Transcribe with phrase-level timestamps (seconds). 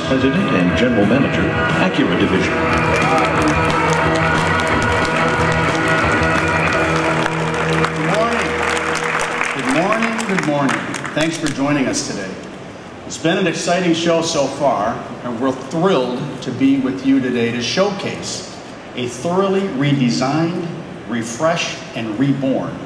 [0.00, 1.42] Vice President and General Manager,
[1.78, 2.52] Acura Division.
[7.96, 8.48] Good morning.
[9.56, 10.36] Good morning.
[10.36, 10.78] Good morning.
[11.14, 12.32] Thanks for joining us today.
[13.06, 17.52] It's been an exciting show so far, and we're thrilled to be with you today
[17.52, 18.48] to showcase
[18.96, 20.66] a thoroughly redesigned,
[21.08, 22.76] refreshed, and reborn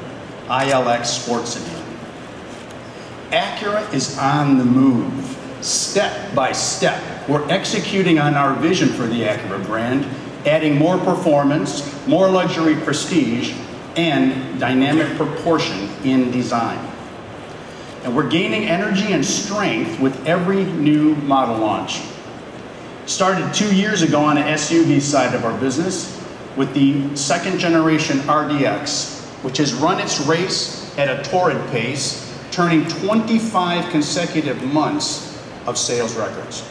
[0.47, 1.83] ILX Sports Sedan.
[3.31, 5.24] Acura is on the move,
[5.65, 7.27] step by step.
[7.27, 10.05] We're executing on our vision for the Acura brand,
[10.45, 13.53] adding more performance, more luxury prestige,
[13.95, 16.77] and dynamic proportion in design.
[18.03, 22.01] And we're gaining energy and strength with every new model launch.
[23.07, 26.11] Started two years ago on the SUV side of our business
[26.55, 32.85] with the second generation RDX, which has run its race at a torrid pace, turning
[32.85, 35.34] 25 consecutive months
[35.65, 36.67] of sales records.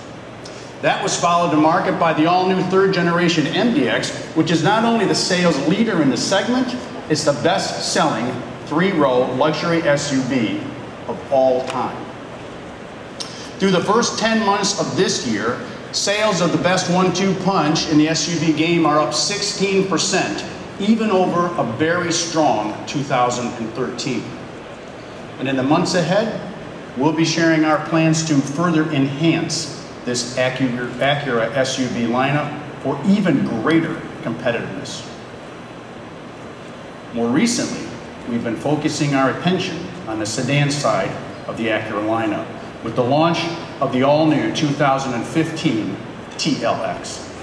[0.83, 4.85] That was followed to market by the all new third generation MDX, which is not
[4.85, 6.77] only the sales leader in the segment,
[7.09, 8.31] it's the best selling
[8.67, 10.61] three row luxury SUV
[11.09, 11.97] of all time.
[13.59, 15.59] Through the first 10 months of this year,
[15.93, 21.11] sales of the best one two punch in the SUV game are up 16%, even
[21.11, 24.23] over a very strong 2013.
[25.39, 26.54] And in the months ahead,
[26.97, 33.95] we'll be sharing our plans to further enhance this Acura, SUV lineup for even greater
[34.23, 35.11] competitiveness.
[37.15, 37.89] More recently,
[38.29, 41.11] we've been focusing our attention on the sedan side
[41.47, 42.47] of the Acura lineup
[42.83, 43.39] with the launch
[43.81, 45.97] of the all-new 2015
[46.33, 47.34] TLX.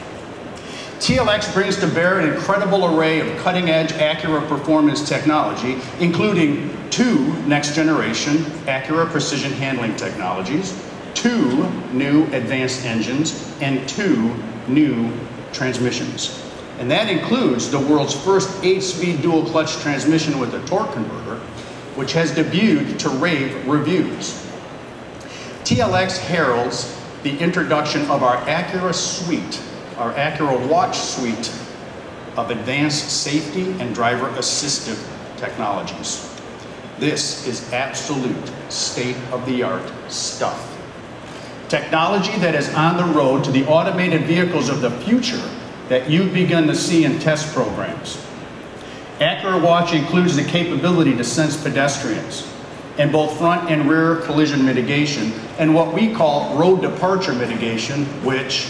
[1.02, 8.38] TLX brings to bear an incredible array of cutting-edge Acura performance technology, including two next-generation
[8.68, 10.80] Acura precision handling technologies,
[11.16, 14.32] two new advanced engines, and two
[14.68, 15.12] new
[15.54, 16.40] transmissions.
[16.78, 21.38] And that includes the world's first 8-speed dual-clutch transmission with a torque converter,
[21.96, 24.46] which has debuted to rave reviews.
[25.64, 29.60] TLX heralds the introduction of our Acura suite,
[29.98, 31.52] our Acura Watch suite
[32.38, 35.02] of advanced safety and driver assistive
[35.38, 36.28] technologies.
[37.00, 40.68] This is absolute state-of-the-art stuff.
[41.68, 45.42] Technology that is on the road to the automated vehicles of the future
[45.90, 48.24] that you've begun to see in test programs.
[49.20, 52.48] Acura Watch includes the capability to sense pedestrians
[52.98, 58.68] and both front and rear collision mitigation and what we call road departure mitigation, which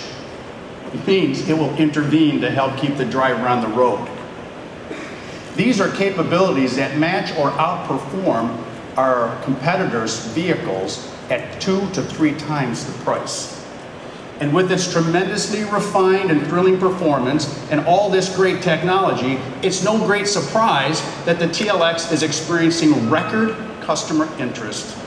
[1.08, 4.08] means it will intervene to help keep the driver on the road.
[5.56, 8.64] These are capabilities that match or outperform
[8.98, 13.58] our competitors' vehicles at two to three times the price.
[14.40, 19.98] And with its tremendously refined and thrilling performance and all this great technology, it's no
[20.06, 24.98] great surprise that the TLX is experiencing record customer interest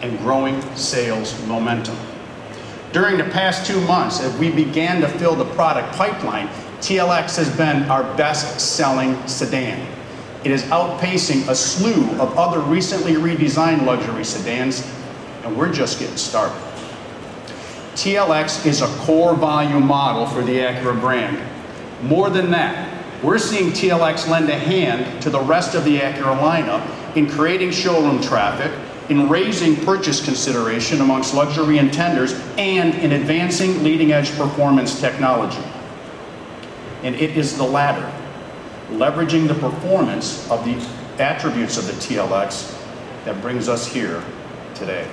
[0.00, 1.96] and growing sales momentum.
[2.92, 6.48] During the past two months, as we began to fill the product pipeline,
[6.80, 9.86] TLX has been our best selling sedan.
[10.44, 14.86] It is outpacing a slew of other recently redesigned luxury sedans,
[15.44, 16.60] and we're just getting started.
[17.94, 21.38] TLX is a core volume model for the Acura brand.
[22.02, 26.38] More than that, we're seeing TLX lend a hand to the rest of the Acura
[26.38, 28.72] lineup in creating showroom traffic,
[29.08, 35.62] in raising purchase consideration amongst luxury intenders, and in advancing leading edge performance technology.
[37.02, 38.10] And it is the latter,
[38.90, 40.74] leveraging the performance of the
[41.22, 42.78] attributes of the TLX,
[43.24, 44.22] that brings us here
[44.74, 45.08] today.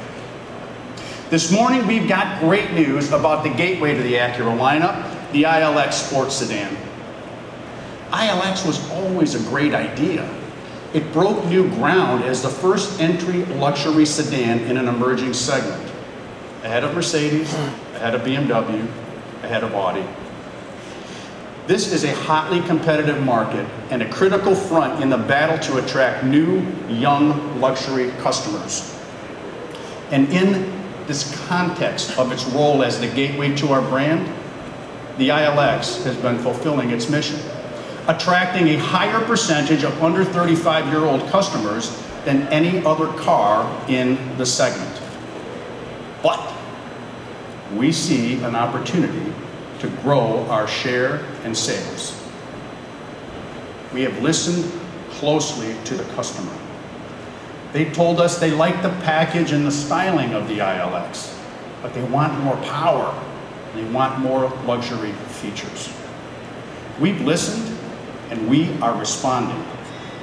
[1.29, 5.93] This morning, we've got great news about the gateway to the Acura lineup, the ILX
[5.93, 6.75] Sports Sedan.
[8.09, 10.27] ILX was always a great idea.
[10.93, 15.83] It broke new ground as the first entry luxury sedan in an emerging segment,
[16.63, 17.53] ahead of Mercedes,
[17.95, 18.87] ahead of BMW,
[19.43, 20.03] ahead of Audi.
[21.67, 26.23] This is a hotly competitive market and a critical front in the battle to attract
[26.23, 28.97] new, young luxury customers.
[30.09, 30.73] And in
[31.05, 34.27] this context of its role as the gateway to our brand,
[35.19, 37.39] the ILX has been fulfilling its mission,
[38.07, 44.37] attracting a higher percentage of under 35 year old customers than any other car in
[44.37, 45.01] the segment.
[46.21, 46.53] But
[47.75, 49.33] we see an opportunity
[49.79, 52.15] to grow our share and sales.
[53.93, 54.71] We have listened
[55.11, 56.53] closely to the customer.
[57.71, 61.35] They told us they like the package and the styling of the ILX.
[61.81, 63.13] but they want more power.
[63.73, 65.93] They want more luxury features.
[66.99, 67.68] We've listened
[68.29, 69.63] and we are responding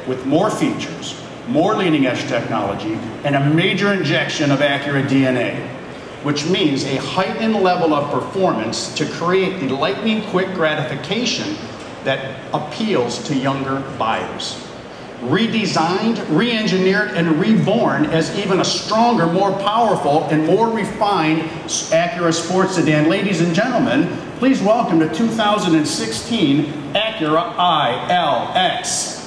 [0.06, 2.94] with more features, more leading edge technology,
[3.24, 5.66] and a major injection of Acura DNA,
[6.22, 11.56] which means a heightened level of performance to create the lightning quick gratification
[12.04, 14.62] that appeals to younger buyers.
[15.20, 21.42] Redesigned, re engineered, and reborn as even a stronger, more powerful, and more refined
[21.90, 23.08] Acura sports sedan.
[23.08, 24.02] Ladies and gentlemen,
[24.38, 29.25] please welcome the 2016 Acura ILX.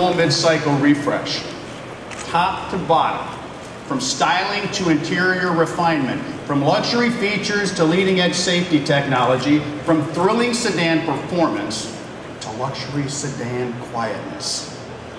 [0.00, 1.44] Normal mid-cycle refresh.
[2.30, 3.38] Top to bottom,
[3.86, 11.04] from styling to interior refinement, from luxury features to leading-edge safety technology, from thrilling sedan
[11.04, 11.94] performance
[12.40, 14.74] to luxury sedan quietness.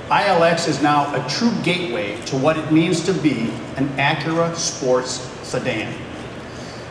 [0.10, 5.30] ILX is now a true gateway to what it means to be an Acura sports
[5.44, 5.94] sedan.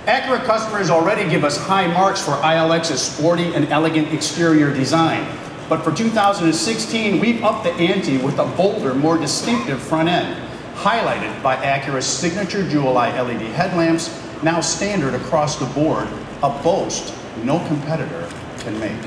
[0.07, 5.27] Acura customers already give us high marks for ILX's sporty and elegant exterior design.
[5.71, 10.37] But for 2016, we've upped the ante with a bolder, more distinctive front end,
[10.75, 16.09] highlighted by Acura's signature Jewel Eye LED headlamps, now standard across the board,
[16.43, 19.01] a boast no competitor can make.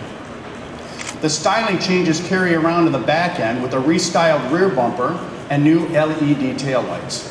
[1.20, 5.66] The styling changes carry around in the back end with a restyled rear bumper and
[5.66, 7.30] new LED taillights.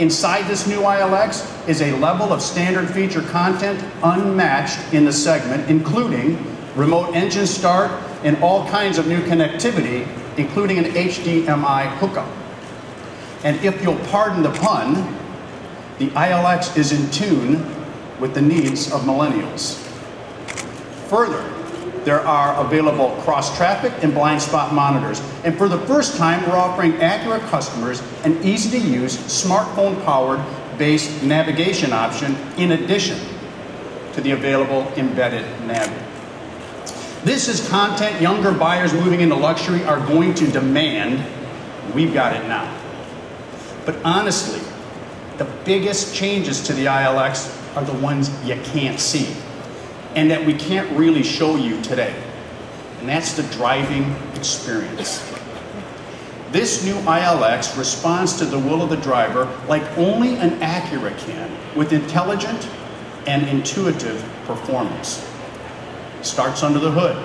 [0.00, 5.68] Inside this new ILX is a level of standard feature content unmatched in the segment,
[5.68, 6.42] including
[6.74, 7.90] remote engine start
[8.24, 12.28] and all kinds of new connectivity, including an HDMI hookup.
[13.44, 14.94] And if you'll pardon the pun,
[15.98, 17.64] the ILX is in tune
[18.20, 19.76] with the needs of millennials.
[21.08, 21.42] Further,
[22.04, 25.20] there are available cross traffic and blind spot monitors.
[25.44, 30.40] And for the first time, we're offering Acura customers an easy to use smartphone powered
[30.78, 33.18] based navigation option in addition
[34.14, 36.09] to the available embedded nav.
[37.24, 41.22] This is content younger buyers moving into luxury are going to demand.
[41.94, 42.74] We've got it now.
[43.84, 44.60] But honestly,
[45.36, 49.36] the biggest changes to the ILX are the ones you can't see
[50.14, 52.14] and that we can't really show you today.
[53.00, 55.18] And that's the driving experience.
[56.52, 61.54] This new ILX responds to the will of the driver like only an Acura can
[61.76, 62.66] with intelligent
[63.26, 65.29] and intuitive performance.
[66.22, 67.16] Starts under the hood,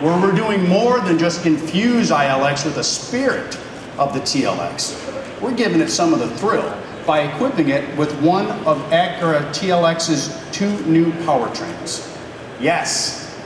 [0.00, 3.58] where we're doing more than just infuse ILX with the spirit
[3.98, 5.40] of the TLX.
[5.40, 6.72] We're giving it some of the thrill
[7.06, 12.16] by equipping it with one of Acura TLX's two new powertrains.
[12.60, 13.36] Yes,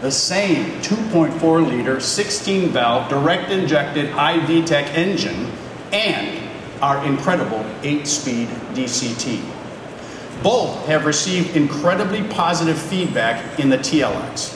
[0.00, 5.50] the same 2.4 liter, 16 valve, direct injected iVTEC engine
[5.92, 6.48] and
[6.80, 9.57] our incredible 8 speed DCT.
[10.42, 14.54] Both have received incredibly positive feedback in the TLX.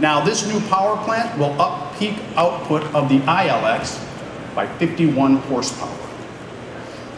[0.00, 4.02] Now, this new power plant will up peak output of the ILX
[4.54, 5.96] by 51 horsepower,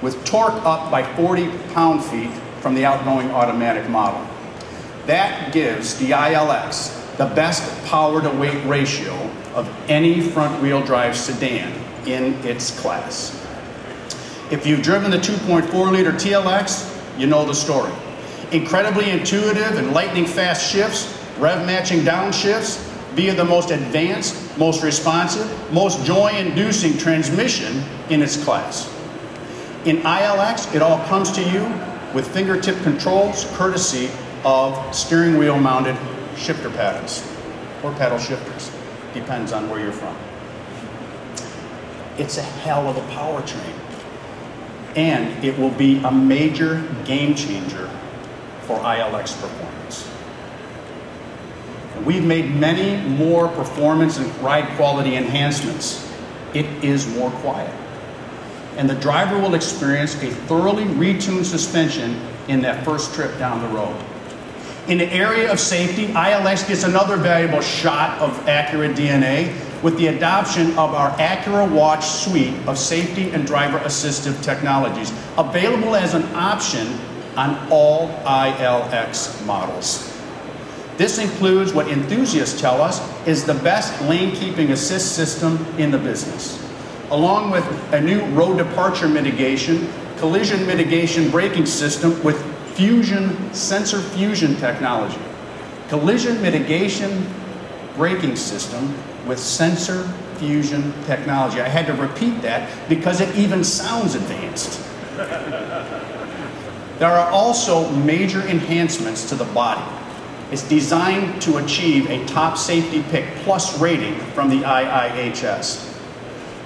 [0.02, 2.30] with torque up by 40 pound feet
[2.60, 4.24] from the outgoing automatic model.
[5.06, 9.14] That gives the ILX the best power to weight ratio
[9.54, 11.72] of any front wheel drive sedan
[12.06, 13.34] in its class.
[14.50, 17.92] If you've driven the 2.4 liter TLX, you know the story.
[18.52, 22.78] Incredibly intuitive and lightning fast shifts, rev matching downshifts
[23.14, 28.94] via the most advanced, most responsive, most joy inducing transmission in its class.
[29.84, 31.62] In ILX, it all comes to you
[32.14, 34.10] with fingertip controls courtesy
[34.44, 35.96] of steering wheel mounted
[36.36, 37.26] shifter paddles
[37.82, 38.70] or paddle shifters.
[39.14, 40.16] Depends on where you're from.
[42.18, 43.87] It's a hell of a powertrain.
[44.98, 47.88] And it will be a major game changer
[48.62, 50.10] for ILX performance.
[52.04, 56.04] We've made many more performance and ride quality enhancements.
[56.52, 57.72] It is more quiet.
[58.76, 63.68] And the driver will experience a thoroughly retuned suspension in that first trip down the
[63.68, 63.96] road.
[64.88, 70.08] In the area of safety, ILX gets another valuable shot of Acura DNA with the
[70.08, 76.24] adoption of our Acura Watch suite of safety and driver assistive technologies, available as an
[76.34, 76.98] option
[77.36, 80.12] on all ILX models.
[80.96, 85.98] This includes what enthusiasts tell us is the best lane keeping assist system in the
[85.98, 86.60] business,
[87.10, 92.36] along with a new road departure mitigation, collision mitigation braking system with
[92.74, 95.20] fusion, sensor fusion technology.
[95.88, 97.26] Collision mitigation
[97.98, 98.94] braking system
[99.26, 101.60] with sensor fusion technology.
[101.60, 104.80] I had to repeat that because it even sounds advanced.
[106.98, 109.84] there are also major enhancements to the body.
[110.50, 115.84] It's designed to achieve a top safety pick plus rating from the IIHS.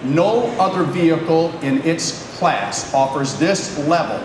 [0.05, 4.25] No other vehicle in its class offers this level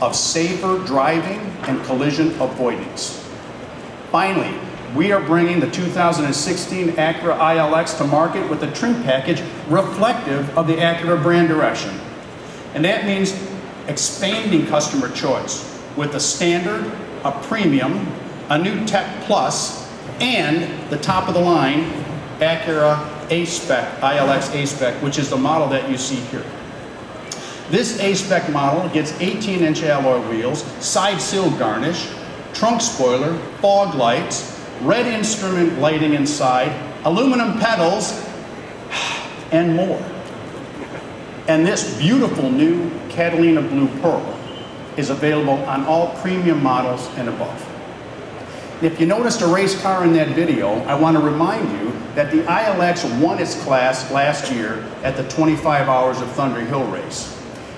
[0.00, 3.22] of safer driving and collision avoidance.
[4.12, 4.54] Finally,
[4.96, 10.66] we are bringing the 2016 Acura ILX to market with a trim package reflective of
[10.66, 11.90] the Acura brand direction.
[12.72, 13.38] And that means
[13.88, 16.90] expanding customer choice with a standard,
[17.24, 18.10] a premium,
[18.48, 19.86] a new Tech Plus,
[20.20, 21.90] and the top of the line
[22.38, 26.44] Acura A-Spec, ILX A-Spec, which is the model that you see here.
[27.70, 32.08] This A-Spec model gets 18-inch alloy wheels, side sill garnish,
[32.54, 36.72] trunk spoiler, fog lights, red instrument lighting inside,
[37.04, 38.24] aluminum pedals,
[39.52, 40.02] and more.
[41.48, 44.38] And this beautiful new Catalina Blue Pearl
[44.96, 47.62] is available on all premium models and above.
[48.82, 52.30] If you noticed a race car in that video, I want to remind you that
[52.30, 57.32] the ILX won its class last year at the 25 Hours of Thunderhill race.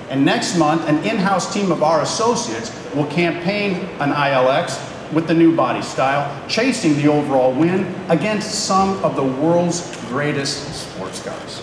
[0.08, 5.34] And next month, an in-house team of our associates will campaign an ILX with the
[5.34, 11.62] new body style, chasing the overall win against some of the world's greatest sports cars.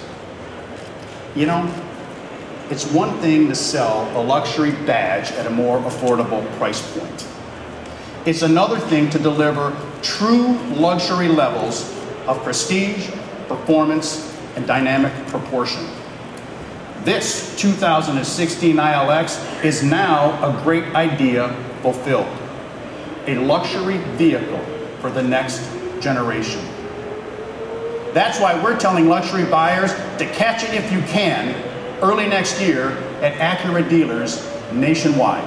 [1.36, 1.74] You know,
[2.70, 7.28] it's one thing to sell a luxury badge at a more affordable price point.
[8.26, 11.84] It's another thing to deliver true luxury levels
[12.26, 13.10] of prestige,
[13.48, 15.88] performance, and dynamic proportion.
[17.04, 22.45] This 2016 ILX is now a great idea fulfilled.
[23.28, 24.64] A luxury vehicle
[25.00, 25.60] for the next
[26.00, 26.62] generation.
[28.14, 31.54] That's why we're telling luxury buyers to catch it if you can
[32.02, 32.92] early next year
[33.22, 35.44] at Acura dealers nationwide.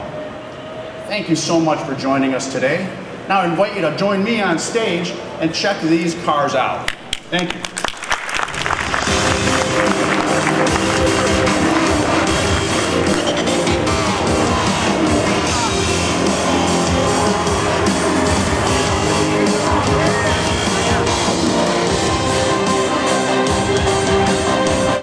[1.06, 2.84] Thank you so much for joining us today.
[3.28, 6.90] Now I invite you to join me on stage and check these cars out.
[7.30, 7.77] Thank you.